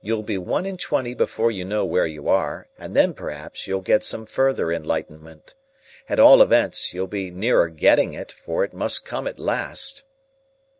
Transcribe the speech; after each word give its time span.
You'll 0.03 0.23
be 0.23 0.39
one 0.39 0.65
and 0.65 0.79
twenty 0.79 1.13
before 1.13 1.51
you 1.51 1.63
know 1.63 1.85
where 1.85 2.07
you 2.07 2.27
are, 2.27 2.67
and 2.75 2.95
then 2.95 3.13
perhaps 3.13 3.67
you'll 3.67 3.81
get 3.83 4.01
some 4.03 4.25
further 4.25 4.71
enlightenment. 4.73 5.53
At 6.09 6.19
all 6.19 6.41
events, 6.41 6.91
you'll 6.91 7.05
be 7.05 7.29
nearer 7.29 7.69
getting 7.69 8.13
it, 8.13 8.31
for 8.31 8.63
it 8.63 8.73
must 8.73 9.05
come 9.05 9.27
at 9.27 9.37
last." 9.37 10.05